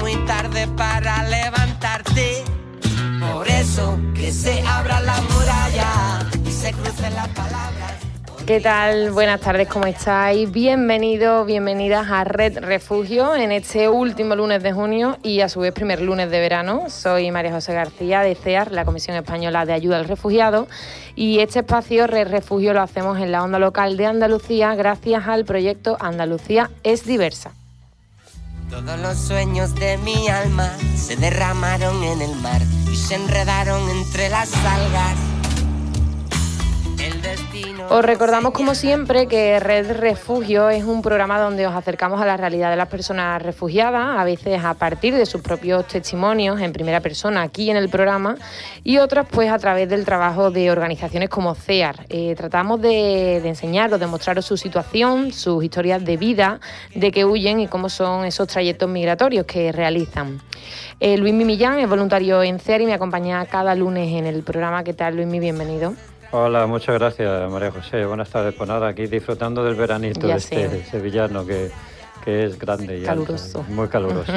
[0.00, 2.44] Muy tarde para levantarte.
[3.32, 8.06] Por eso que se abra la muralla y se crucen las palabras.
[8.46, 9.10] ¿Qué tal?
[9.10, 10.52] Buenas tardes, ¿cómo estáis?
[10.52, 15.72] Bienvenidos, bienvenidas a Red Refugio en este último lunes de junio y a su vez
[15.72, 16.84] primer lunes de verano.
[16.88, 20.68] Soy María José García de CEAR, la Comisión Española de Ayuda al Refugiado,
[21.16, 25.44] y este espacio Red Refugio lo hacemos en la onda local de Andalucía gracias al
[25.44, 27.50] proyecto Andalucía es diversa.
[28.70, 34.28] Todos los sueños de mi alma se derramaron en el mar y se enredaron entre
[34.28, 35.35] las algas.
[37.88, 42.36] Os recordamos como siempre que Red Refugio es un programa donde os acercamos a la
[42.36, 47.00] realidad de las personas refugiadas, a veces a partir de sus propios testimonios en primera
[47.00, 48.36] persona aquí en el programa
[48.82, 52.06] y otras pues a través del trabajo de organizaciones como CEAR.
[52.08, 56.60] Eh, tratamos de, de enseñaros, de mostraros su situación, sus historias de vida,
[56.94, 60.40] de qué huyen y cómo son esos trayectos migratorios que realizan.
[60.98, 64.82] Eh, Luis Millán es voluntario en CEAR y me acompaña cada lunes en el programa.
[64.82, 65.28] ¿Qué tal Luis?
[65.28, 65.94] Bienvenido.
[66.32, 68.04] Hola, muchas gracias María José.
[68.04, 68.54] Buenas tardes.
[68.54, 71.70] Pues nada, aquí disfrutando del veranito de este sevillano que,
[72.26, 73.64] es grande y caluroso.
[73.68, 74.32] muy caluroso.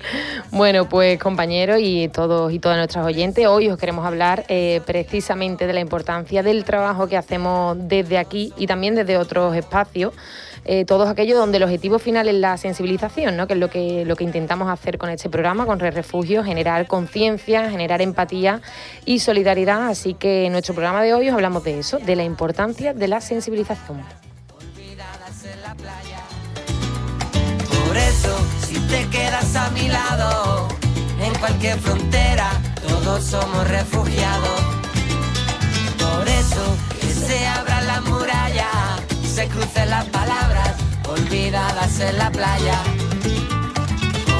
[0.50, 5.66] bueno, pues compañeros y todos y todas nuestras oyentes, hoy os queremos hablar eh, precisamente
[5.66, 10.14] de la importancia del trabajo que hacemos desde aquí y también desde otros espacios
[10.64, 13.46] eh, todos aquellos donde el objetivo final es la sensibilización, ¿no?
[13.46, 16.86] que es lo que, lo que intentamos hacer con este programa, con Red Refugio, generar
[16.86, 18.62] conciencia, generar empatía
[19.04, 19.88] y solidaridad.
[19.88, 23.08] Así que en nuestro programa de hoy os hablamos de eso, de la importancia de
[23.08, 24.02] la sensibilización.
[27.86, 28.36] Por eso,
[28.66, 30.68] si te quedas a mi lado,
[31.20, 32.50] en cualquier frontera,
[32.86, 34.60] todos somos refugiados.
[35.98, 39.03] Por eso, que se abra la muralla
[39.34, 40.76] se crucen las palabras
[41.08, 42.78] olvidadas en la playa.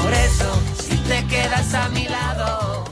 [0.01, 2.85] Por eso, si te quedas a mi lado,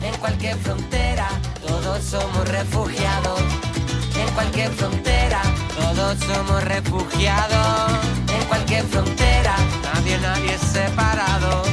[0.00, 1.28] en cualquier frontera,
[1.66, 3.40] todos somos refugiados.
[4.16, 5.42] En cualquier frontera,
[5.76, 7.92] todos somos refugiados.
[8.32, 11.64] En cualquier frontera, nadie, nadie es separado.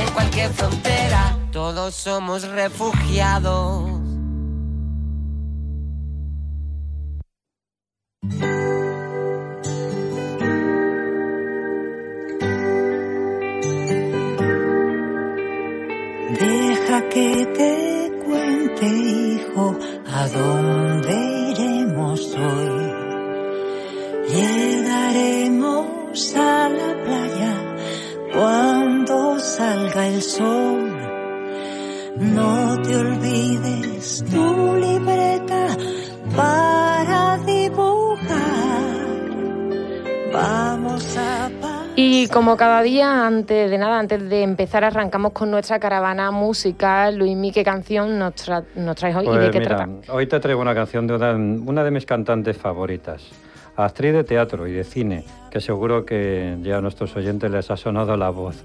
[0.00, 3.99] En cualquier frontera, todos somos refugiados.
[40.32, 41.50] Vamos a
[41.96, 47.16] y como cada día, antes de nada, antes de empezar, arrancamos con nuestra caravana musical.
[47.16, 49.88] Luis, ¿qué canción nos, traes hoy y de pues qué trata?
[50.08, 53.28] Hoy te traigo una canción de una, de mis cantantes favoritas,
[53.76, 57.76] actriz de teatro y de cine, que seguro que ya a nuestros oyentes les ha
[57.76, 58.64] sonado la voz.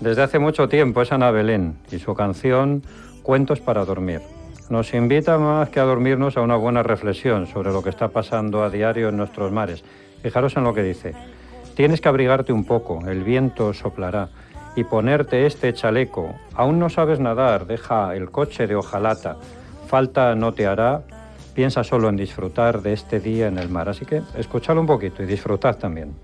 [0.00, 2.82] Desde hace mucho tiempo es Ana Belén y su canción
[3.22, 4.20] Cuentos para dormir.
[4.68, 8.62] Nos invita más que a dormirnos a una buena reflexión sobre lo que está pasando
[8.62, 9.82] a diario en nuestros mares.
[10.26, 11.14] Fijaros en lo que dice.
[11.76, 14.28] Tienes que abrigarte un poco, el viento soplará,
[14.74, 16.34] y ponerte este chaleco.
[16.52, 19.36] Aún no sabes nadar, deja el coche de hojalata.
[19.86, 21.02] Falta no te hará,
[21.54, 23.88] piensa solo en disfrutar de este día en el mar.
[23.88, 26.16] Así que escuchadlo un poquito y disfrutad también.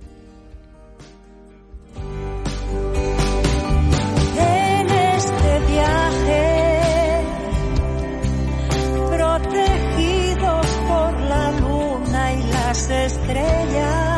[12.72, 14.11] Las estrellas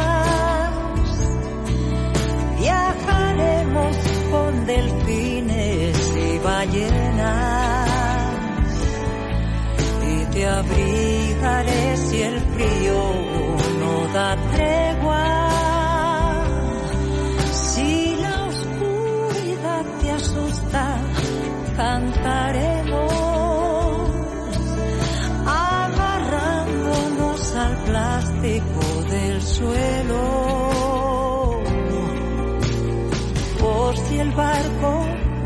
[34.37, 34.93] barco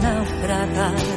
[0.03, 1.08] naufragara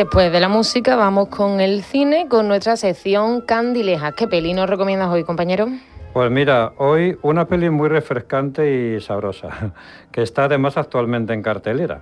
[0.00, 4.14] después de la música vamos con el cine, con nuestra sección Candilejas.
[4.14, 5.68] ¿Qué peli nos recomiendas hoy, compañero?
[6.14, 9.74] Pues mira, hoy una peli muy refrescante y sabrosa,
[10.10, 12.00] que está además actualmente en cartelera.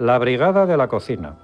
[0.00, 1.34] La Brigada de la Cocina.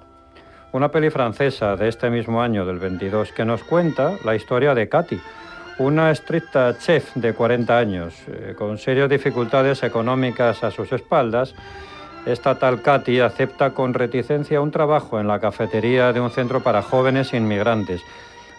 [0.73, 4.89] Una peli francesa de este mismo año, del 22, que nos cuenta la historia de
[4.89, 5.21] Katy,
[5.79, 11.55] una estricta chef de 40 años, eh, con serias dificultades económicas a sus espaldas.
[12.25, 16.81] Esta tal Katy acepta con reticencia un trabajo en la cafetería de un centro para
[16.81, 18.01] jóvenes inmigrantes.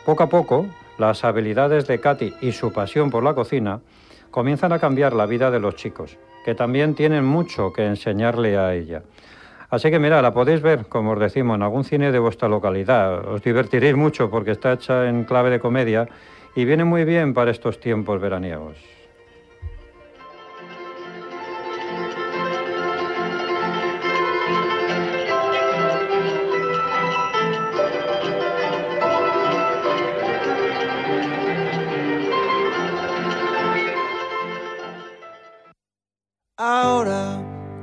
[0.04, 0.66] Poco a poco,
[0.98, 3.80] las habilidades de Katy y su pasión por la cocina
[4.30, 8.74] comienzan a cambiar la vida de los chicos, que también tienen mucho que enseñarle a
[8.74, 9.02] ella.
[9.70, 13.26] Así que mira, la podéis ver, como os decimos, en algún cine de vuestra localidad.
[13.26, 16.06] Os divertiréis mucho porque está hecha en clave de comedia
[16.54, 18.76] y viene muy bien para estos tiempos veraniegos.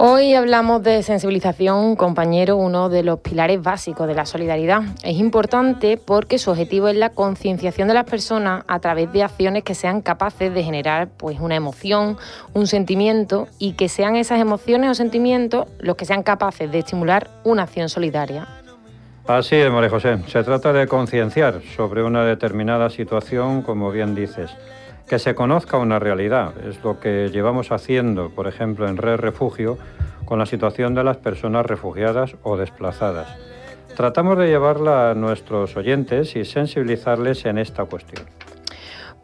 [0.00, 4.82] Hoy hablamos de sensibilización, compañero, uno de los pilares básicos de la solidaridad.
[5.02, 9.64] Es importante porque su objetivo es la concienciación de las personas a través de acciones
[9.64, 12.16] que sean capaces de generar pues, una emoción,
[12.54, 17.28] un sentimiento y que sean esas emociones o sentimientos los que sean capaces de estimular
[17.42, 18.46] una acción solidaria.
[19.26, 20.20] Así es, María José.
[20.28, 24.52] Se trata de concienciar sobre una determinada situación, como bien dices.
[25.08, 26.52] Que se conozca una realidad.
[26.66, 29.78] Es lo que llevamos haciendo, por ejemplo, en Red Refugio,
[30.26, 33.34] con la situación de las personas refugiadas o desplazadas.
[33.96, 38.26] Tratamos de llevarla a nuestros oyentes y sensibilizarles en esta cuestión.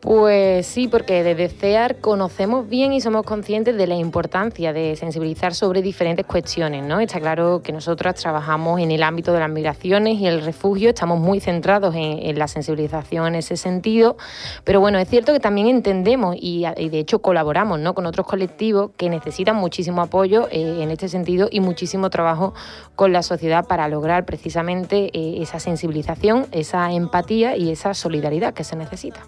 [0.05, 5.55] Pues sí, porque desde CEAR conocemos bien y somos conscientes de la importancia de sensibilizar
[5.55, 7.01] sobre diferentes cuestiones, ¿no?
[7.01, 11.21] Está claro que nosotras trabajamos en el ámbito de las migraciones y el refugio, estamos
[11.21, 14.19] muy centrados en, la sensibilización en ese sentido,
[14.63, 17.95] pero bueno, es cierto que también entendemos y, y de hecho colaboramos ¿no?
[17.95, 22.53] con otros colectivos que necesitan muchísimo apoyo eh, en este sentido y muchísimo trabajo
[22.95, 28.65] con la sociedad para lograr precisamente eh, esa sensibilización, esa empatía y esa solidaridad que
[28.65, 29.23] se necesita.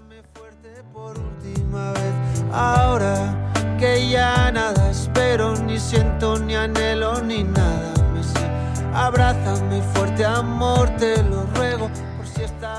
[2.58, 3.34] Ahora
[3.78, 8.46] que ya nada espero, ni siento, ni anhelo, ni nada me sé.
[8.94, 11.90] Abrázame fuerte, amor, te lo ruego.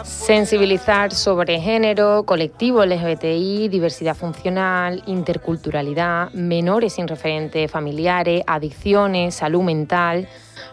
[0.04, 10.28] Sensibilizar sobre género, colectivo LGBTI, diversidad funcional, interculturalidad, menores sin referentes familiares, adicciones, salud mental.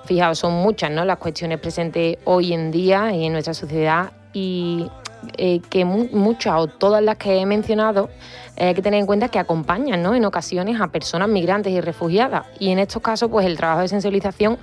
[0.06, 1.04] Fijaos, son muchas ¿no?
[1.04, 4.88] las cuestiones presentes hoy en día y en nuestra sociedad y
[5.36, 8.10] eh, que mu- muchas o todas las que he mencionado
[8.56, 10.14] eh, hay que tener en cuenta que acompañan ¿no?
[10.14, 13.88] en ocasiones a personas migrantes y refugiadas y en estos casos pues el trabajo de
[13.88, 14.58] sensibilización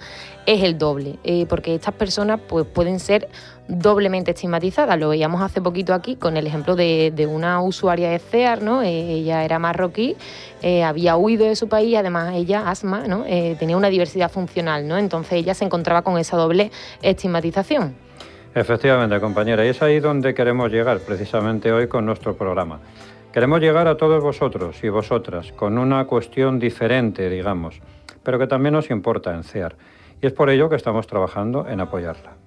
[0.46, 3.28] es el doble eh, porque estas personas pues pueden ser
[3.68, 8.20] doblemente estigmatizadas lo veíamos hace poquito aquí con el ejemplo de, de una usuaria de
[8.20, 8.82] CEAR ¿no?
[8.82, 10.16] Ella era marroquí
[10.84, 13.24] había huido de su país además ella asma ¿no?
[13.60, 14.98] Tenía una diversidad funcional ¿no?
[14.98, 17.96] entonces ella se encontraba con esa doble estigmatización
[18.54, 22.80] Efectivamente, compañera, y es ahí donde queremos llegar precisamente hoy con nuestro programa.
[23.32, 27.80] Queremos llegar a todos vosotros y vosotras con una cuestión diferente, digamos,
[28.24, 29.78] pero que también nos importa en CEAR.
[30.22, 32.41] Y es por ello que estamos trabajando en apoyarla.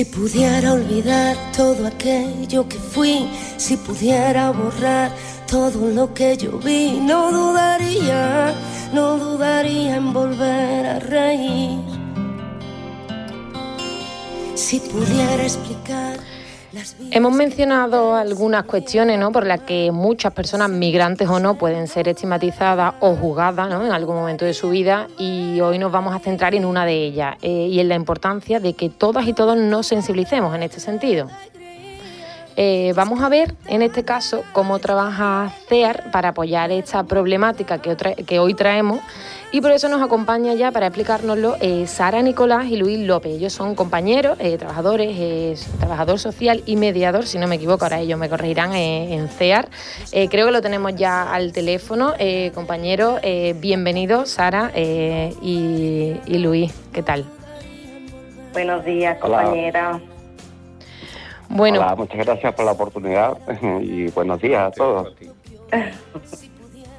[0.00, 3.28] Si pudiera olvidar todo aquello que fui,
[3.58, 5.12] si pudiera borrar
[5.46, 8.54] todo lo que yo vi, no dudaría,
[8.94, 11.84] no dudaría en volver a reír.
[14.54, 16.18] Si pudiera explicar
[17.10, 19.32] Hemos mencionado algunas cuestiones ¿no?
[19.32, 23.84] por las que muchas personas, migrantes o no, pueden ser estigmatizadas o juzgadas ¿no?
[23.84, 26.94] en algún momento de su vida y hoy nos vamos a centrar en una de
[26.94, 30.80] ellas eh, y en la importancia de que todas y todos nos sensibilicemos en este
[30.80, 31.28] sentido.
[32.56, 38.38] Eh, vamos a ver en este caso cómo trabaja CEAR para apoyar esta problemática que,
[38.38, 39.00] hoy traemos
[39.52, 43.32] y por eso nos acompaña ya para explicárnoslo eh, Sara Nicolás y Luis López.
[43.32, 47.98] Ellos son compañeros, eh, trabajadores, eh, trabajador social y mediador, si no me equivoco, ahora
[48.00, 49.68] ellos me corregirán eh, en CEAR.
[50.12, 52.14] Eh, creo que lo tenemos ya al teléfono.
[52.18, 57.24] Eh, compañero, eh, bienvenidos Sara eh, y, y Luis, ¿qué tal?
[58.52, 59.42] Buenos días, Hola.
[59.42, 60.00] compañera.
[61.48, 63.36] Bueno, Hola, muchas gracias por la oportunidad
[63.82, 65.12] y buenos días a todos.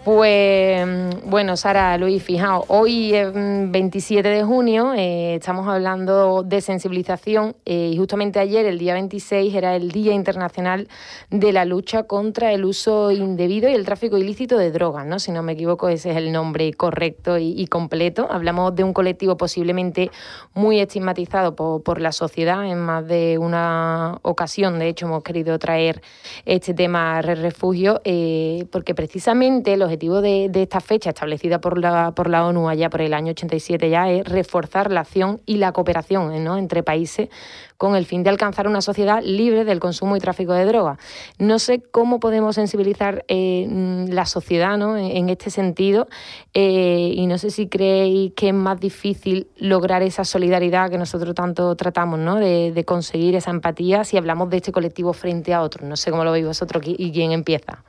[0.03, 6.41] Pues mm, bueno, Sara, Luis, fijaos, hoy es mm, 27 de junio, eh, estamos hablando
[6.41, 10.87] de sensibilización eh, y justamente ayer, el día 26, era el Día Internacional
[11.29, 15.19] de la Lucha contra el Uso Indebido y el Tráfico Ilícito de Drogas, ¿no?
[15.19, 18.27] Si no me equivoco, ese es el nombre correcto y, completo.
[18.31, 20.09] Hablamos de un colectivo posiblemente
[20.55, 24.79] muy estigmatizado por, la sociedad en más de una ocasión.
[24.79, 26.01] De hecho, hemos querido traer
[26.45, 32.11] este tema a Refugio eh, porque precisamente el objetivo de, esta fecha establecida por la,
[32.11, 35.73] por la ONU allá por el año 87 ya es reforzar la acción y la
[35.73, 37.27] cooperación eh, entre países
[37.75, 40.97] con el fin de alcanzar una sociedad libre del consumo y tráfico de drogas.
[41.39, 44.95] No sé cómo podemos sensibilizar eh, mm, la sociedad ¿no?
[44.95, 46.07] en, este sentido
[46.53, 51.35] eh, y no sé si creéis que es más difícil lograr esa solidaridad que nosotros
[51.35, 52.35] tanto tratamos, ¿no?
[52.35, 55.89] de, de conseguir esa empatía si hablamos de este colectivo frente a otros.
[55.89, 57.83] No sé cómo lo veis vosotros y quién empieza.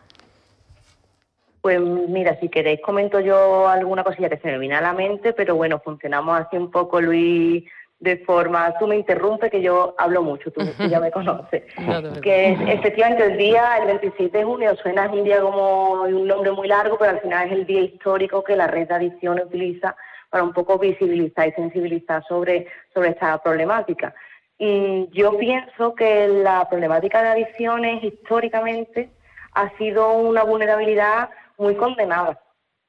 [1.62, 5.32] Pues mira, si queréis comento yo alguna cosilla que se me viene a la mente,
[5.32, 7.64] pero bueno, funcionamos así un poco, Luis,
[8.00, 11.62] de forma, tú me interrumpes que yo hablo mucho, tú, tú ya me conoces.
[11.78, 16.26] No que efectivamente el día, el 26 de junio, suena es un día como un
[16.26, 19.46] nombre muy largo, pero al final es el día histórico que la red de adicciones
[19.46, 19.94] utiliza
[20.30, 24.12] para un poco visibilizar y sensibilizar sobre, sobre esta problemática.
[24.58, 29.10] Y yo pienso que la problemática de adicciones históricamente
[29.54, 31.30] ha sido una vulnerabilidad
[31.62, 32.38] muy condenada,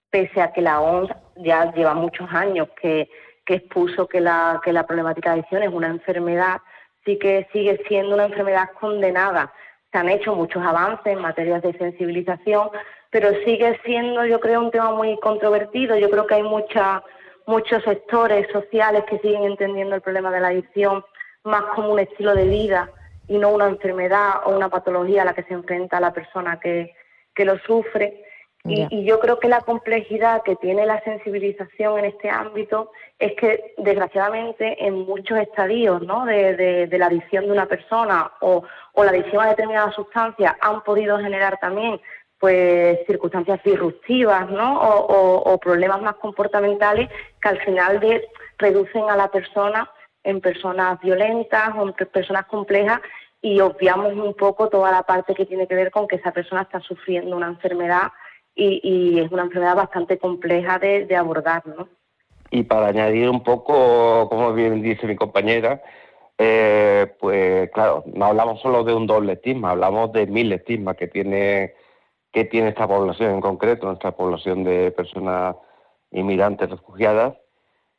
[0.10, 3.10] pese a que la OMS ya lleva muchos años que,
[3.46, 6.58] expuso que la, que la problemática de adicción es una enfermedad,
[7.06, 9.54] sí que sigue siendo una enfermedad condenada.
[9.92, 12.70] Se han hecho muchos avances en materias de sensibilización,
[13.12, 15.96] pero sigue siendo, yo creo, un tema muy controvertido.
[15.98, 17.04] Yo creo que hay mucha,
[17.46, 21.06] muchos sectores sociales que siguen entendiendo el problema de la adicción
[21.44, 22.90] más como un estilo de vida
[23.28, 26.96] y no una enfermedad o una patología a la que se enfrenta la persona que,
[27.36, 28.24] que lo sufre.
[28.66, 33.34] Y, y yo creo que la complejidad que tiene la sensibilización en este ámbito es
[33.36, 36.24] que, desgraciadamente, en muchos estadios ¿no?
[36.26, 40.56] de, de- de la adicción de una persona o, o la adicción a determinadas sustancias
[40.62, 42.00] han podido generar también
[42.40, 44.80] pues circunstancias disruptivas ¿no?
[44.80, 47.10] o, o- o problemas más comportamentales
[47.42, 48.26] que al final de-
[48.58, 49.90] reducen a la persona
[50.24, 53.02] en personas violentas o en pe- personas complejas
[53.42, 56.62] y obviamos un poco toda la parte que tiene que ver con que esa persona
[56.62, 58.12] está sufriendo una enfermedad
[58.56, 61.88] y, y es una enfermedad bastante compleja de, de abordar, ¿no?
[62.52, 65.82] Y para añadir un poco, como bien dice mi compañera,
[66.38, 71.08] eh, pues claro, no hablamos solo de un doble estigma, hablamos de mil estigmas que
[71.08, 71.74] tiene,
[72.32, 75.56] que tiene esta población en concreto, nuestra población de personas
[76.12, 77.36] inmigrantes refugiadas,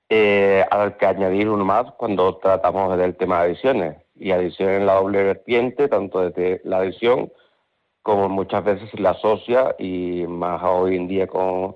[0.08, 3.96] eh, al que añadir uno más cuando tratamos del tema de adicciones.
[4.16, 7.32] Y adicción en la doble vertiente, tanto desde la adicción
[8.04, 11.74] como muchas veces se la asocia y más hoy en día con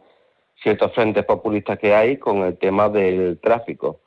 [0.63, 4.01] ciertos frentes populistas que hay con el tema del tráfico.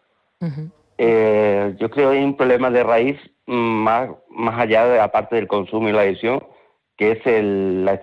[0.99, 5.35] Eh, yo creo que hay un problema de raíz más, más allá de la parte
[5.35, 6.43] del consumo y la adicción,
[6.95, 7.99] que es el, la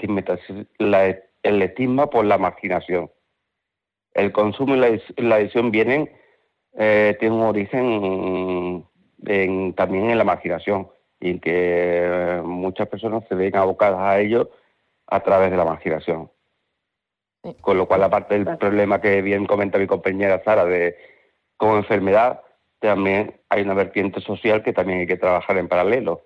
[0.79, 3.13] la- el estigma por la marginación.
[4.15, 6.11] El consumo y la, la adicción vienen,
[6.77, 8.85] eh, tienen un origen
[9.27, 10.89] en- también en la marginación
[11.21, 14.51] y en que muchas personas se ven abocadas a ello
[15.07, 16.31] a través de la marginación.
[17.43, 17.57] Sí.
[17.61, 18.59] Con lo cual, aparte del Claro.
[18.59, 20.97] problema que bien comenta mi compañera Sara de
[21.57, 22.43] como enfermedad,
[22.79, 26.23] también hay una vertiente social que también hay que trabajar en paralelo.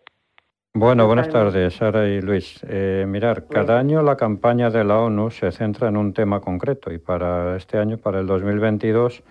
[0.74, 2.64] Bueno, buenas tardes, Sara y Luis.
[2.66, 6.90] Eh, mirar, cada año la campaña de la ONU se centra en un tema concreto
[6.92, 9.22] y para este año, para el 2022,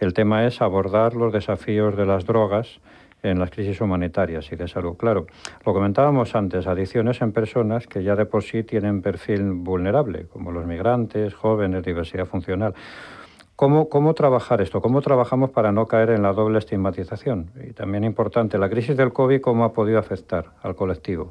[0.00, 2.80] el tema es abordar los desafíos de las drogas
[3.22, 4.96] en las crisis humanitarias y de salud.
[4.96, 5.26] Claro,
[5.64, 10.50] lo comentábamos antes, adicciones en personas que ya de por sí tienen perfil vulnerable, como
[10.50, 12.74] los migrantes, jóvenes, diversidad funcional.
[13.54, 14.80] ¿Cómo, ¿Cómo trabajar esto?
[14.80, 17.52] ¿Cómo trabajamos para no caer en la doble estigmatización?
[17.68, 21.30] Y también importante, la crisis del COVID, ¿cómo ha podido afectar al colectivo?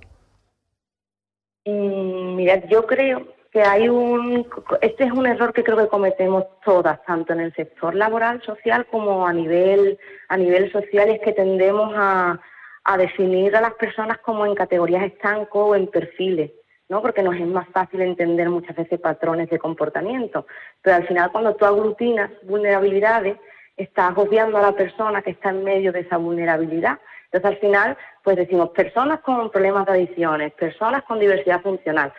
[1.65, 4.47] Mm, mira, yo creo que hay un,
[4.81, 8.85] este es un error que creo que cometemos todas, tanto en el sector laboral, social,
[8.89, 12.39] como a nivel, a nivel social, es que tendemos a,
[12.85, 16.51] a definir a las personas como en categorías estancos o en perfiles.
[16.87, 17.01] ¿no?
[17.01, 20.45] porque nos es más fácil entender muchas veces patrones de comportamiento.
[20.81, 23.37] Pero al final, cuando tú aglutinas vulnerabilidades,
[23.77, 26.99] estás obviando a la persona que está en medio de esa vulnerabilidad.
[27.31, 32.11] Entonces, al final, pues decimos personas con problemas de adicciones, personas con diversidad funcional.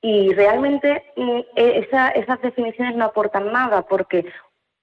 [0.00, 4.24] Y realmente mm, e, esas definiciones no aportan nada, porque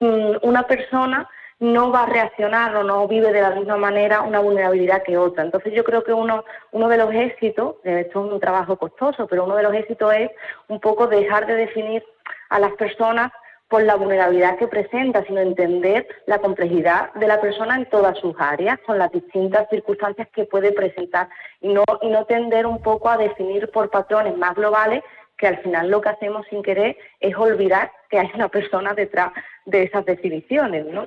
[0.00, 4.40] mm, una persona no va a reaccionar o no vive de la misma manera una
[4.40, 5.42] vulnerabilidad que otra.
[5.42, 9.44] Entonces yo creo que uno, uno de los éxitos, esto es un trabajo costoso, pero
[9.44, 10.30] uno de los éxitos es
[10.68, 12.04] un poco dejar de definir
[12.50, 13.32] a las personas
[13.68, 18.34] por la vulnerabilidad que presenta, sino entender la complejidad de la persona en todas sus
[18.38, 21.28] áreas, con las distintas circunstancias que puede presentar,
[21.60, 25.02] y no, y no tender un poco a definir por patrones más globales
[25.36, 29.32] que al final lo que hacemos sin querer es olvidar que hay una persona detrás
[29.66, 31.06] de esas definiciones, ¿no?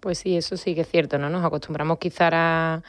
[0.00, 1.30] Pues sí, eso sí que es cierto, ¿no?
[1.30, 2.82] Nos acostumbramos quizá a,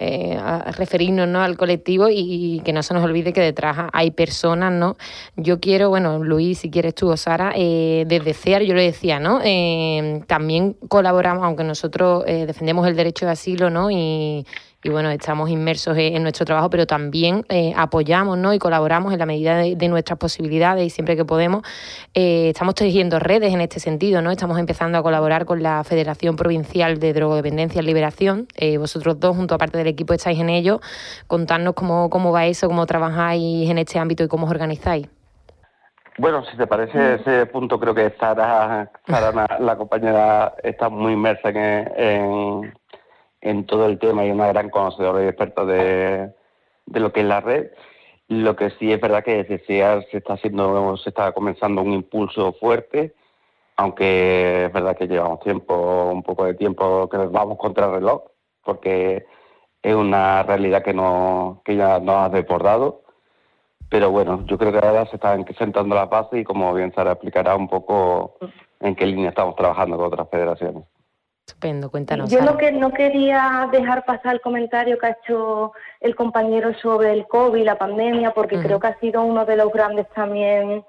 [0.00, 0.40] eh,
[0.78, 1.42] referirnos ¿no?
[1.42, 4.96] al colectivo y, que no se nos olvide que detrás hay personas, ¿no?
[5.36, 9.20] Yo quiero, bueno, Luis, si quieres tú o Sara, eh, desde CEAR, yo le decía,
[9.20, 9.40] ¿no?
[9.44, 13.90] Eh, también colaboramos, aunque nosotros defendemos el derecho de asilo, ¿no?
[13.90, 14.46] Y,
[14.82, 18.54] y bueno, estamos inmersos en nuestro trabajo, pero también eh, apoyamos ¿no?
[18.54, 21.62] y colaboramos en la medida de, nuestras posibilidades y siempre que podemos.
[22.14, 24.30] Eh, estamos tejiendo redes en este sentido, ¿no?
[24.30, 28.46] Estamos empezando a colaborar con la Federación Provincial de Drogodependencia y Liberación.
[28.56, 30.80] Eh, vosotros dos, junto a parte del equipo, estáis en ello.
[31.26, 35.08] Contarnos cómo, cómo va eso, cómo trabajáis en este ámbito y cómo os organizáis.
[36.16, 41.48] Bueno, si te parece ese punto, creo que Sara, Sara la, compañera, está muy inmersa
[41.50, 42.79] en, en
[43.66, 46.32] todo el tema y una gran conocedora y experta de,
[46.86, 47.70] lo que es la red.
[48.28, 52.52] Lo que sí es verdad que desde se está haciendo, se está comenzando un impulso
[52.54, 53.14] fuerte,
[53.76, 58.22] aunque es verdad que llevamos tiempo, un poco de tiempo que vamos contra el reloj,
[58.64, 59.26] porque
[59.82, 63.02] es una realidad que no, que ya nos ha desbordado.
[63.88, 67.12] Pero bueno, yo creo que ahora se están sentando las bases y como bien Sara
[67.12, 68.36] explicará un poco
[68.78, 70.84] en qué línea estamos trabajando con otras federaciones.
[71.46, 72.30] Estupendo, cuéntanos.
[72.30, 77.12] Yo lo que no quería dejar pasar el comentario que ha hecho el compañero sobre
[77.12, 80.84] el COVID, la pandemia, porque creo que ha sido uno de los grandes también,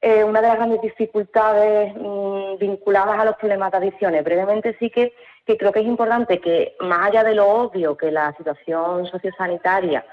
[0.00, 4.22] eh, una de las grandes dificultades mm, vinculadas a los problemas de adicciones.
[4.22, 5.12] Brevemente sí que,
[5.44, 10.04] que creo que es importante que, más allá de lo obvio que la situación sociosanitaria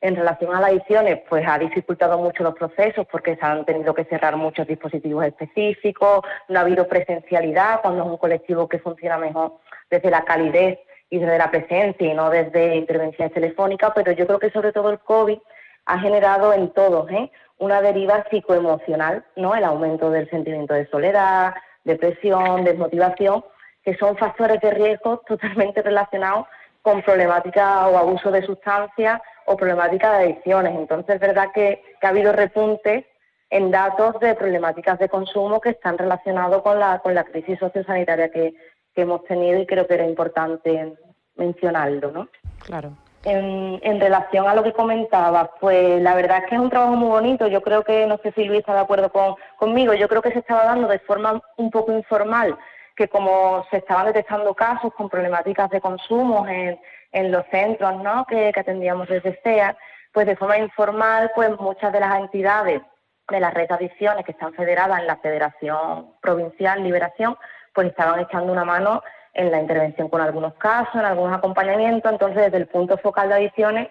[0.00, 3.92] en relación a las adicciones, pues ha dificultado mucho los procesos porque se han tenido
[3.92, 9.18] que cerrar muchos dispositivos específicos, no ha habido presencialidad cuando es un colectivo que funciona
[9.18, 9.58] mejor
[9.90, 10.78] desde la calidez
[11.10, 14.90] y desde la presencia y no desde intervenciones telefónicas, pero yo creo que sobre todo
[14.90, 15.38] el COVID
[15.86, 17.30] ha generado en todos ¿eh?
[17.58, 19.54] una deriva psicoemocional, ¿no?
[19.54, 23.44] El aumento del sentimiento de soledad, depresión, desmotivación,
[23.84, 26.46] que son factores de riesgo totalmente relacionados
[26.82, 30.76] con problemáticas o abuso de sustancias o problemáticas de adicciones.
[30.76, 33.04] Entonces es verdad que, ha habido repuntes
[33.50, 38.30] en datos de problemáticas de consumo que están relacionados con la, con la crisis sociosanitaria
[38.30, 38.54] que,
[38.94, 40.94] que hemos tenido y creo que era importante
[41.34, 42.28] mencionarlo, ¿no?
[42.64, 42.92] Claro.
[43.24, 46.94] En, en, relación a lo que comentaba, pues la verdad es que es un trabajo
[46.94, 47.48] muy bonito.
[47.48, 50.32] Yo creo que, no sé si Luis está de acuerdo con, conmigo, yo creo que
[50.32, 52.56] se estaba dando de forma un poco informal
[52.96, 56.78] que como se estaban detectando casos con problemáticas de consumo en,
[57.12, 58.24] en los centros ¿no?
[58.26, 59.76] que, atendíamos desde SEA,
[60.12, 62.82] pues de forma informal, pues muchas de las entidades
[63.28, 67.36] de la red de adicciones que están federadas en la Federación Provincial Liberación,
[67.72, 69.02] pues estaban echando una mano
[69.34, 72.10] en la intervención con algunos casos, en algunos acompañamientos.
[72.10, 73.88] Entonces, desde el punto focal de adicciones,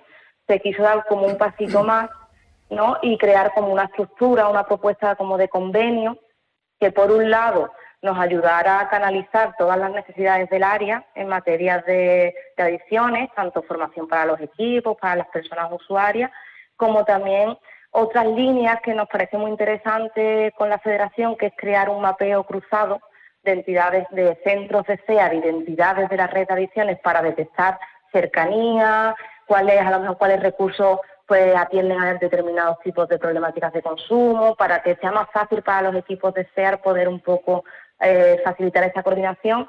[0.47, 2.09] se quiso dar como un pasito más,
[2.69, 2.97] ¿no?
[3.01, 6.17] Y crear como una estructura, una propuesta como de convenio,
[6.79, 11.79] que por un lado nos ayudará a canalizar todas las necesidades del área en materia
[11.79, 16.31] de, adicciones, tanto formación para los equipos, para las personas usuarias,
[16.77, 17.57] como también
[17.91, 22.43] otras líneas que nos parece muy interesante con la federación, que es crear un mapeo
[22.43, 23.01] cruzado
[23.43, 27.21] de entidades, de centros de SEAR y de entidades de la red de adicciones para
[27.21, 27.79] detectar
[28.11, 33.83] cercanía, cuáles, a lo mejor cuáles recursos pues atienden a determinados tipos de problemáticas de
[33.83, 37.63] consumo, para que sea más fácil para los equipos de SEAR poder un poco
[38.01, 39.67] eh, facilitar esa coordinación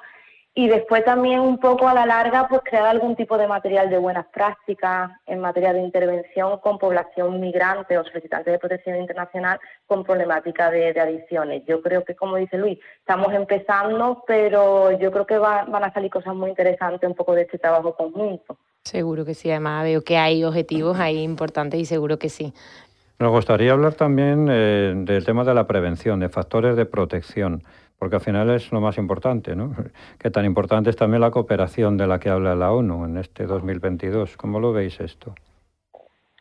[0.55, 3.99] y después también un poco a la larga pues crear algún tipo de material de
[3.99, 10.03] buenas prácticas en materia de intervención con población migrante o solicitante de protección internacional con
[10.03, 11.62] problemática de, adicciones.
[11.66, 16.11] Yo creo que, como dice Luis, estamos empezando, pero yo creo que van a salir
[16.11, 18.59] cosas muy interesantes un poco de este trabajo conjunto.
[18.83, 22.53] Seguro que sí, además veo que hay objetivos ahí importantes y seguro que sí.
[23.21, 27.62] Nos gustaría hablar también eh, del tema de la prevención, de factores de protección
[28.01, 29.75] porque al final es lo más importante, ¿no?
[30.19, 33.45] Que tan importante es también la cooperación de la que habla la ONU en este
[33.45, 34.39] 2022.
[34.39, 35.35] ¿Cómo lo veis esto?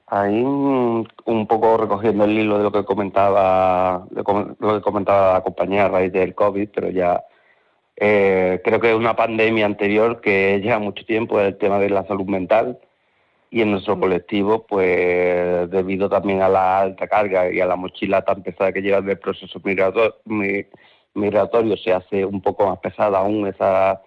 [0.07, 5.85] Ahí un poco recogiendo el hilo de lo que comentaba lo que comentaba la compañera
[5.85, 7.25] a raíz del COVID, pero ya
[7.97, 12.07] eh, creo que es una pandemia anterior que lleva mucho tiempo el tema de la
[12.07, 12.79] salud mental
[13.51, 18.21] y en nuestro colectivo, pues debido también a la alta carga y a la mochila
[18.21, 20.15] tan pesada que lleva del proceso migratorio,
[21.19, 24.01] migratorio se hace un poco más pesada aún esa,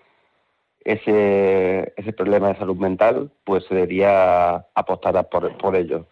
[0.84, 6.06] ese, ese problema de salud mental, pues se debería apostar por, por ello.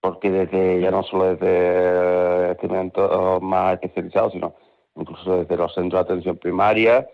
[0.00, 4.54] Porque desde, ya no solo desde establecimientos más especializados, sino
[4.96, 7.06] incluso desde los centros de atención primaria,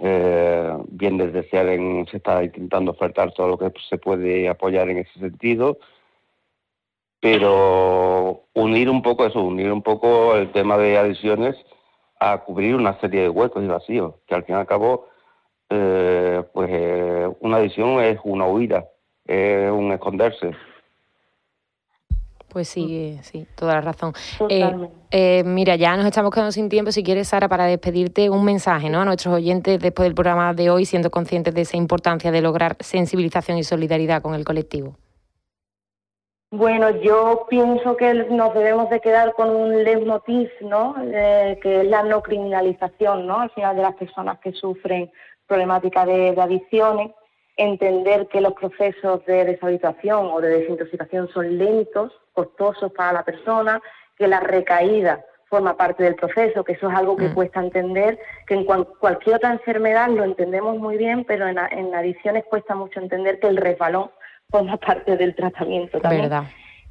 [0.00, 4.98] eh, bien desde SEADEN se está intentando ofertar todo lo que se puede apoyar en
[4.98, 5.78] ese sentido,
[7.20, 11.56] pero unir un poco eso, unir un poco el tema de adicciones
[12.18, 15.08] a cubrir una serie de huecos y vacíos, que al fin y al cabo,
[15.68, 18.86] eh, pues eh, una adicción es una huida,
[19.26, 20.52] es un esconderse.
[22.48, 24.14] Pues sí, sí, toda la razón.
[25.10, 26.90] Eh, mira, ya nos estamos quedando sin tiempo.
[26.90, 29.02] Si quieres, Sara, para despedirte, un mensaje ¿no?
[29.02, 32.76] a nuestros oyentes después del programa de hoy, siendo conscientes de esa importancia de lograr
[32.80, 34.96] sensibilización y solidaridad con el colectivo.
[36.56, 40.94] Bueno, yo pienso que nos debemos de quedar con un leitmotiv, ¿no?
[41.02, 43.40] Eh, que es la no criminalización, ¿no?
[43.40, 45.12] Al final de las personas que sufren
[45.46, 47.10] problemática de, adicciones,
[47.58, 53.82] entender que los procesos de deshabituación o de desintoxicación son lentos, costosos para la persona,
[54.16, 57.34] que la recaída forma parte del proceso, que eso es algo que mm.
[57.34, 62.44] cuesta entender, que en cualquier otra enfermedad lo entendemos muy bien, pero en, en adicciones
[62.44, 64.10] cuesta mucho entender que el resbalón
[64.50, 66.30] forma parte del tratamiento también.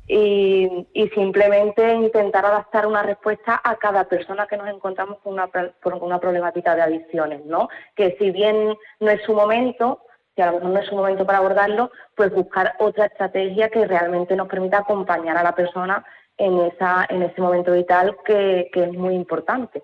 [0.08, 5.50] Y, y, simplemente intentar adaptar una respuesta a cada persona que nos encontramos con una,
[5.82, 7.70] con una problemática de adicciones, ¿no?
[7.96, 10.02] Que si bien no es su momento,
[10.36, 13.88] si a lo mejor no es su momento para abordarlo, pues buscar otra estrategia que
[13.88, 16.06] realmente nos permita acompañar a la persona
[16.38, 19.82] en esa en ese momento vital que, que es muy importante.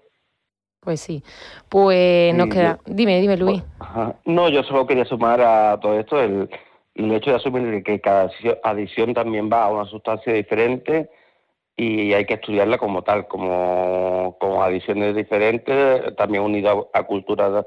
[0.82, 1.24] Pues sí.
[1.70, 2.80] Pues nos queda.
[2.86, 3.64] dime, dime, Luis.
[4.26, 6.50] No, yo solo quería sumar a todo esto el
[6.96, 8.30] y el hecho de asumir que cada
[8.64, 11.10] adición también va a una sustancia diferente
[11.78, 17.66] y hay que estudiarla como tal, como, como adiciones diferentes, también unida a cultura,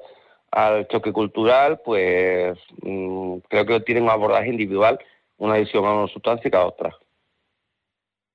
[0.50, 4.98] al choque cultural, pues mm, creo que tienen un abordaje individual,
[5.38, 6.96] una adición a una sustancia que a otra.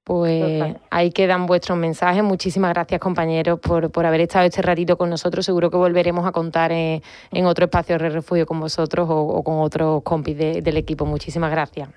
[0.10, 2.24] Pues ahí quedan vuestros mensajes.
[2.24, 5.46] Muchísimas gracias, compañeros, por, por haber estado este ratito con nosotros.
[5.46, 7.04] Seguro que volveremos a contar en,
[7.46, 11.06] otro espacio de refugio con vosotros o, con otros compis del equipo.
[11.06, 11.90] Muchísimas gracias.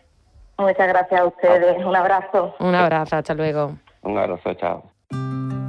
[0.58, 1.82] Muchas gracias a ustedes.
[1.82, 2.54] Un abrazo.
[2.60, 3.16] Un abrazo.
[3.16, 3.78] Hasta luego.
[4.02, 4.52] Un abrazo.
[4.56, 5.61] Chao.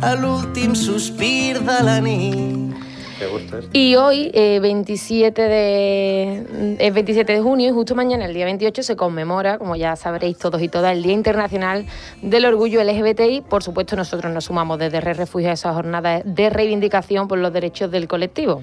[0.00, 2.74] Al último suspir de la nit.
[3.72, 6.44] Y hoy, 27, eh,
[6.78, 10.38] de, 27 de junio, y justo mañana, el día 28, se conmemora, como ya sabréis
[10.38, 11.86] todos y todas, el Día Internacional
[12.20, 13.42] del Orgullo LGBTI.
[13.42, 17.52] Por supuesto, nosotros nos sumamos desde Red Refugio a esa jornada de reivindicación por los
[17.52, 18.62] derechos del colectivo.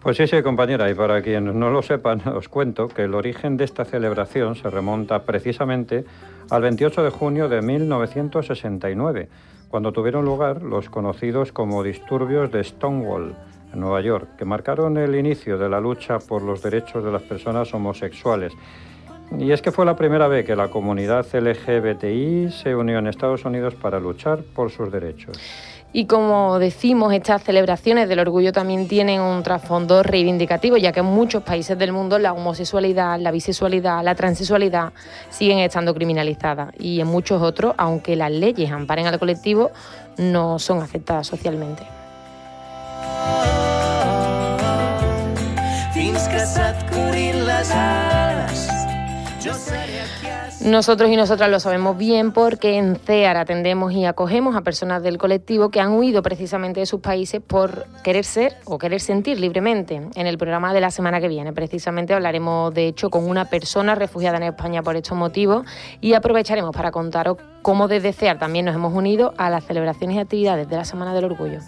[0.00, 3.56] Pues sí, sí, compañera, y para quienes no lo sepan, os cuento que el origen
[3.56, 6.04] de esta celebración se remonta precisamente
[6.50, 9.28] al 28 de junio de 1969
[9.68, 13.34] cuando tuvieron lugar los conocidos como disturbios de Stonewall
[13.72, 17.22] en Nueva York, que marcaron el inicio de la lucha por los derechos de las
[17.22, 18.52] personas homosexuales.
[19.38, 23.44] Y es que fue la primera vez que la comunidad LGBTI se unió en Estados
[23.44, 25.38] Unidos para luchar por sus derechos.
[25.98, 31.06] Y como decimos, estas celebraciones del orgullo también tienen un trasfondo reivindicativo, ya que en
[31.06, 34.92] muchos países del mundo la homosexualidad, la bisexualidad, la transexualidad
[35.28, 36.72] siguen estando criminalizadas.
[36.78, 39.72] Y en muchos otros, aunque las leyes amparen al colectivo,
[40.18, 41.82] no son aceptadas socialmente.
[50.68, 55.16] Nosotros y nosotras lo sabemos bien porque en CEAR atendemos y acogemos a personas del
[55.16, 60.02] colectivo que han huido precisamente de sus países por querer ser o querer sentir libremente.
[60.14, 63.94] En el programa de la semana que viene precisamente hablaremos de hecho con una persona
[63.94, 65.64] refugiada en España por estos motivos
[66.02, 70.20] y aprovecharemos para contaros cómo desde CEAR también nos hemos unido a las celebraciones y
[70.20, 71.60] actividades de la Semana del Orgullo.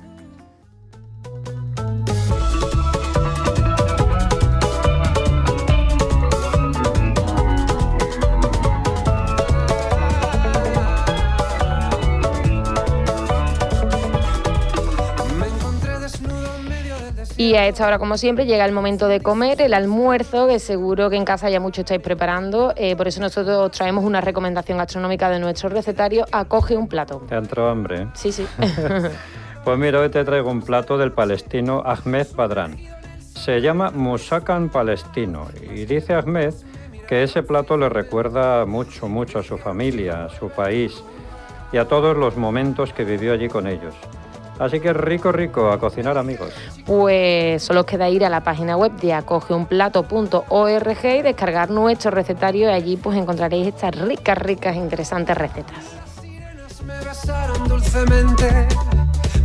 [17.41, 21.09] Y a esta hora, como siempre, llega el momento de comer, el almuerzo, que seguro
[21.09, 22.75] que en casa ya mucho estáis preparando.
[22.77, 26.27] Eh, por eso nosotros os traemos una recomendación gastronómica de nuestro recetario.
[26.33, 27.23] Acoge un plato.
[27.27, 28.03] Te ha entrado hambre.
[28.03, 28.07] ¿eh?
[28.13, 28.47] Sí, sí.
[29.65, 32.77] Pues mira, hoy te traigo un plato del palestino Ahmed Badran.
[33.21, 36.55] Se llama Musakan palestino y dice Ahmed
[37.07, 41.03] que ese plato le recuerda mucho, mucho a su familia, a su país
[41.73, 43.95] y a todos los momentos que vivió allí con ellos.
[44.61, 46.53] Así que rico, rico, a cocinar amigos.
[46.85, 52.69] Pues solo os queda ir a la página web de acogeunplato.org y descargar nuestro recetario
[52.69, 55.79] y allí pues encontraréis estas ricas, ricas, interesantes recetas.
[56.85, 58.69] Me besaron dulcemente,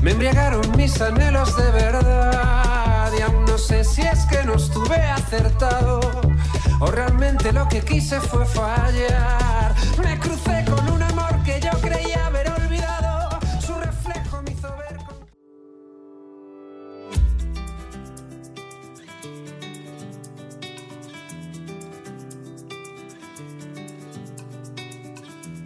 [0.01, 3.09] me embriagaron mis anhelos de verdad.
[3.17, 6.01] Y aún no sé si es que no estuve acertado
[6.81, 9.73] o realmente lo que quise fue fallar.
[10.03, 10.74] Me crucé con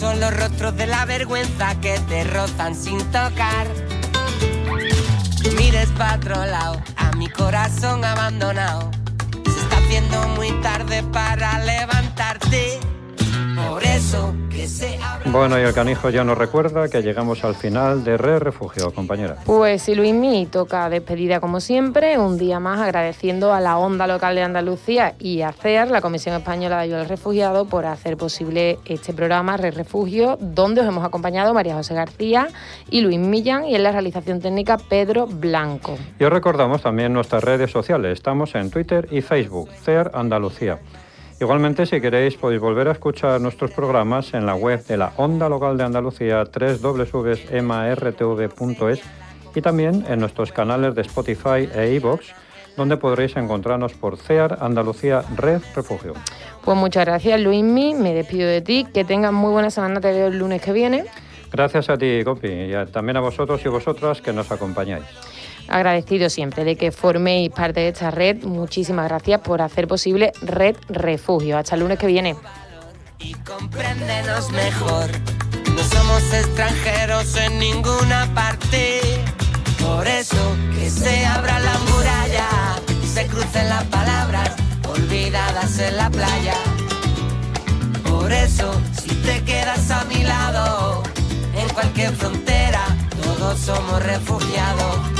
[0.00, 3.66] Son los rostros de la vergüenza que te rozan sin tocar.
[5.58, 8.90] Mires para otro lado, a mi corazón abandonado.
[9.44, 12.80] Se está haciendo muy tarde para levantarte.
[13.68, 15.30] Por eso que se abra.
[15.30, 19.36] Bueno, y el canijo ya nos recuerda que llegamos al final de Re Refugio, compañera.
[19.44, 24.34] Pues si Luismi toca despedida como siempre, un día más agradeciendo a la Onda Local
[24.34, 28.78] de Andalucía y a CEAR, la Comisión Española de Ayuda al Refugiado, por hacer posible
[28.84, 32.48] este programa Re Refugio, donde os hemos acompañado María José García
[32.90, 35.96] y Luis Millán y en la realización técnica Pedro Blanco.
[36.18, 38.14] Y os recordamos también nuestras redes sociales.
[38.14, 40.78] Estamos en Twitter y Facebook, CER Andalucía.
[41.40, 45.48] Igualmente, si queréis, podéis volver a escuchar nuestros programas en la web de la Onda
[45.48, 49.00] Local de Andalucía, www.emartv.es
[49.54, 52.20] y también en nuestros canales de Spotify e iVoox,
[52.76, 56.12] donde podréis encontrarnos por CEAR Andalucía Red Refugio.
[56.62, 60.26] Pues muchas gracias Luismi, me despido de ti, que tengas muy buena semana, te veo
[60.26, 61.04] el lunes que viene.
[61.50, 65.04] Gracias a ti, Copi, y a- también a vosotros y vosotras que nos acompañáis.
[65.70, 68.42] Agradecido siempre de que forméis parte de esta red.
[68.44, 71.56] Muchísimas gracias por hacer posible Red Refugio.
[71.56, 72.36] Hasta el lunes que viene.
[73.18, 75.10] y compréndenos mejor.
[75.74, 79.00] No somos extranjeros en ninguna parte.
[79.78, 82.48] Por eso que se abra la muralla
[83.12, 84.50] se crucen las palabras
[84.88, 86.54] olvidadas en la playa.
[88.08, 91.02] Por eso, si te quedas a mi lado,
[91.54, 92.82] en cualquier frontera,
[93.22, 95.19] todos somos refugiados.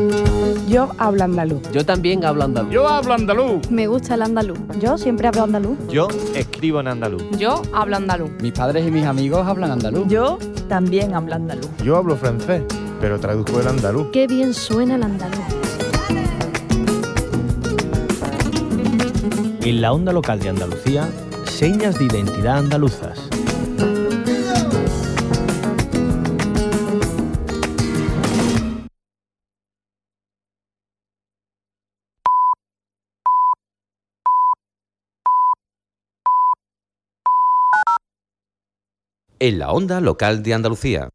[0.71, 1.61] Yo hablo andaluz.
[1.73, 2.71] Yo también hablo andaluz.
[2.71, 3.69] Yo hablo andaluz.
[3.69, 4.57] Me gusta el andaluz.
[4.79, 5.77] Yo siempre hablo andaluz.
[5.89, 7.21] Yo escribo en andaluz.
[7.37, 8.31] Yo hablo andaluz.
[8.41, 10.07] Mis padres y mis amigos hablan andaluz.
[10.07, 11.67] Yo también hablo andaluz.
[11.83, 12.63] Yo hablo francés,
[13.01, 14.07] pero traduzco el andaluz.
[14.13, 15.39] Qué bien suena el andaluz.
[19.63, 21.09] En la onda local de Andalucía,
[21.43, 23.19] señas de identidad andaluzas.
[39.41, 41.09] En la onda local de Andalucía.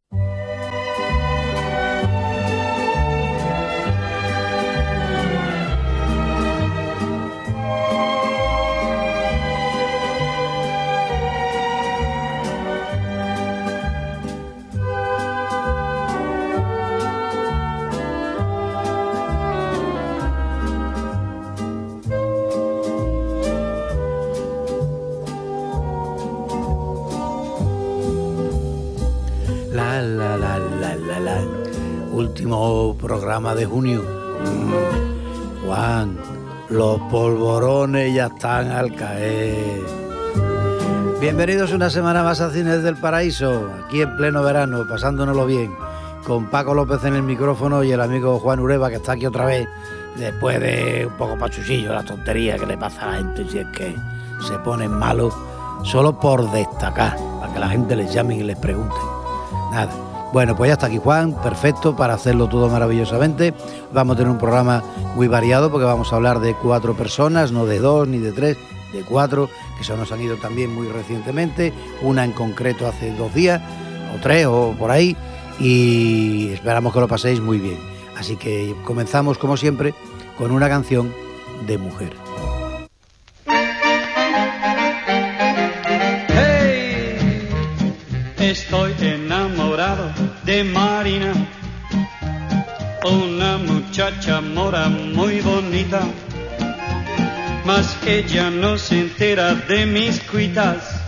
[33.26, 34.04] Programa de junio.
[35.66, 36.16] Juan,
[36.68, 39.80] los polvorones ya están al caer.
[41.20, 45.74] Bienvenidos una semana más a Cines del Paraíso, aquí en pleno verano, pasándonoslo bien,
[46.24, 49.46] con Paco López en el micrófono y el amigo Juan Ureba que está aquí otra
[49.46, 49.66] vez,
[50.16, 53.66] después de un poco pachuchillo, la tontería que le pasa a la gente si es
[53.76, 53.96] que
[54.46, 55.34] se ponen malos,
[55.82, 58.94] solo por destacar, para que la gente les llame y les pregunte.
[59.72, 60.15] Nada.
[60.36, 63.54] Bueno, pues ya está aquí Juan, perfecto para hacerlo todo maravillosamente.
[63.94, 64.82] Vamos a tener un programa
[65.14, 68.58] muy variado porque vamos a hablar de cuatro personas, no de dos ni de tres,
[68.92, 71.72] de cuatro, que se nos han ido también muy recientemente,
[72.02, 73.62] una en concreto hace dos días,
[74.14, 75.16] o tres, o por ahí,
[75.58, 77.78] y esperamos que lo paséis muy bien.
[78.18, 79.94] Así que comenzamos, como siempre,
[80.36, 81.14] con una canción
[81.66, 82.25] de mujer.
[98.06, 101.02] Ella no se entera de mis cuitas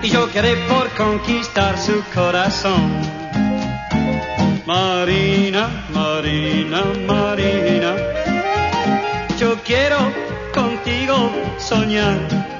[0.00, 2.90] y yo quedé por conquistar su corazón.
[4.64, 7.96] Marina, Marina, Marina,
[9.38, 9.98] yo quiero
[10.54, 12.51] contigo soñar